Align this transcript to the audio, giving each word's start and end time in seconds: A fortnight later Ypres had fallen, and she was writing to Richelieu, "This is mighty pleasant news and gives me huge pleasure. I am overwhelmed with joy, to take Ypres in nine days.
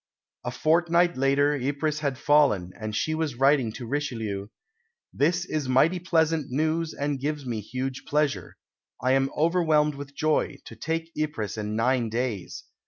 A 0.43 0.49
fortnight 0.49 1.15
later 1.15 1.53
Ypres 1.53 1.99
had 1.99 2.17
fallen, 2.17 2.71
and 2.75 2.95
she 2.95 3.13
was 3.13 3.35
writing 3.35 3.71
to 3.73 3.85
Richelieu, 3.85 4.47
"This 5.13 5.45
is 5.45 5.69
mighty 5.69 5.99
pleasant 5.99 6.49
news 6.49 6.91
and 6.91 7.19
gives 7.19 7.45
me 7.45 7.59
huge 7.61 8.05
pleasure. 8.07 8.57
I 8.99 9.11
am 9.11 9.29
overwhelmed 9.37 9.93
with 9.93 10.15
joy, 10.15 10.57
to 10.65 10.75
take 10.75 11.11
Ypres 11.15 11.55
in 11.55 11.75
nine 11.75 12.09
days. 12.09 12.63